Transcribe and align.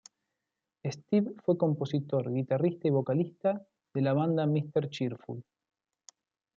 Steve 0.89 1.33
fue 1.45 1.59
compositor, 1.59 2.33
guitarrista 2.33 2.87
y 2.87 2.89
vocalista 2.89 3.61
de 3.93 4.01
la 4.01 4.13
banda 4.13 4.47
Mr.Cheerful. 4.47 5.43